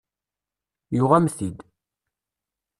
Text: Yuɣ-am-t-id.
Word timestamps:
Yuɣ-am-t-id. 0.95 1.59